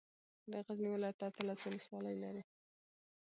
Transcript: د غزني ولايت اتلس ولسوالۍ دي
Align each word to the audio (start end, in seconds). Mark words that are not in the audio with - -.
د 0.51 0.53
غزني 0.65 0.89
ولايت 0.93 1.19
اتلس 1.27 1.59
ولسوالۍ 1.63 2.15
دي 2.35 2.43